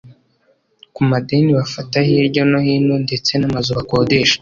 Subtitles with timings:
[0.95, 4.37] ku madeni bafata hirya no hino ndetse n’amazu bakodesha